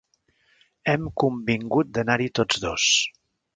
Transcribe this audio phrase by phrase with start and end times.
[0.93, 2.91] Hem convingut d'anar-hi tots dos.